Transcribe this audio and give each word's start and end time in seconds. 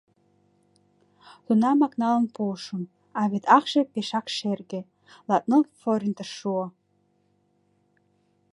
Тунамак 1.45 1.93
налын 2.01 2.25
пуышым, 2.35 2.83
а 3.19 3.21
вет 3.31 3.45
акше 3.57 3.79
пешак 3.93 4.25
шерге— 4.37 4.81
латныл 5.29 5.63
форинтыш 5.79 6.29
шуо. 6.39 6.65